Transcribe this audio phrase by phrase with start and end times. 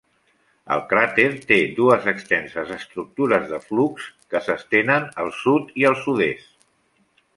[0.75, 6.67] El cràter té dues extenses estructures de flux que s'estenen al sud i al sud-est.